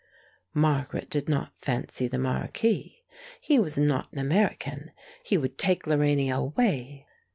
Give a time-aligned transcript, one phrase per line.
[0.55, 3.03] Margaret did not fancy the marquis.
[3.39, 4.89] He was not an American.
[5.23, 7.05] He would take Lorania away.